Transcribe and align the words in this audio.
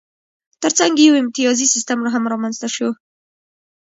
ترڅنګ 0.61 0.93
یې 0.99 1.05
یو 1.07 1.15
امتیازي 1.21 1.65
سیستم 1.73 1.99
هم 2.13 2.23
رامنځته 2.31 2.67
شو. 2.75 2.89